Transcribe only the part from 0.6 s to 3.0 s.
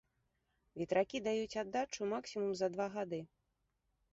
Ветракі даюць аддачу максімум за два